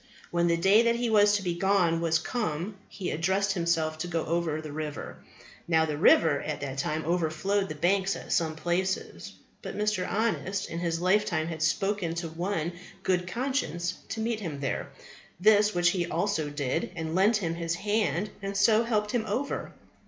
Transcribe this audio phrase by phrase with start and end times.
[0.31, 4.07] When the day that he was to be gone was come he addressed himself to
[4.07, 5.17] go over the river.
[5.67, 9.33] Now, the river at that time overflowed the banks at some places.
[9.61, 10.11] But Mr.
[10.11, 12.71] Honest in his lifetime had spoken to one
[13.03, 14.89] Good conscience to meet him there,
[15.39, 19.71] the which he also did, and lent him his hand, and so helped him over.